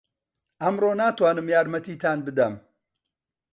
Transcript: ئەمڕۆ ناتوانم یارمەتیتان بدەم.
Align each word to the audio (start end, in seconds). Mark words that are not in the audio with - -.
ئەمڕۆ 0.61 0.91
ناتوانم 1.01 1.47
یارمەتیتان 1.53 2.17
بدەم. 2.27 2.53